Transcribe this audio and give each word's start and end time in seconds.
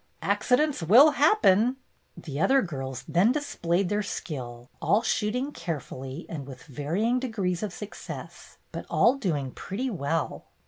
"Huh! 0.23 0.31
Accidents 0.31 0.81
will 0.81 1.11
happen!" 1.11 1.75
The 2.17 2.39
other 2.39 2.63
girls 2.63 3.03
then 3.07 3.31
displayed 3.31 3.87
their 3.89 4.01
skill, 4.01 4.67
all 4.81 5.03
shooting 5.03 5.51
carefully 5.51 6.25
and 6.27 6.47
with 6.47 6.63
varying 6.63 7.19
de 7.19 7.27
grees 7.27 7.61
of 7.61 7.71
success, 7.71 8.57
but 8.71 8.87
all 8.89 9.13
doing 9.13 9.51
pretty 9.51 9.91
well. 9.91 10.47